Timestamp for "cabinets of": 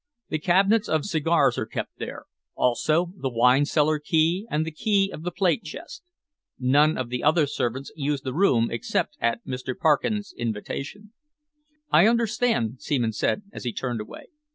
0.39-1.05